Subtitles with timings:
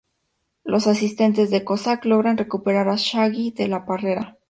[0.63, 4.39] Los asistentes de Kozak logran recuperar a Shaggy de la perrera.